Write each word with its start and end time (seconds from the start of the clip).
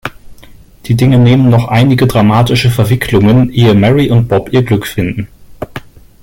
Die 0.87 0.95
Dinge 0.95 1.19
nehmen 1.19 1.51
noch 1.51 1.67
einige 1.67 2.07
dramatische 2.07 2.71
Verwicklungen, 2.71 3.51
ehe 3.53 3.75
Mary 3.75 4.09
und 4.09 4.27
Bob 4.29 4.51
ihr 4.51 4.63
Glück 4.63 4.87
finden. 4.87 5.27